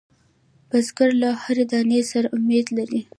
[0.69, 3.01] بزګر له هر دانې سره امید لري